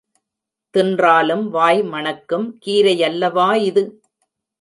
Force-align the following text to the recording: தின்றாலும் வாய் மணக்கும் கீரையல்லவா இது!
தின்றாலும் 0.75 1.43
வாய் 1.47 1.81
மணக்கும் 1.83 2.47
கீரையல்லவா 2.65 3.49
இது! 3.63 3.83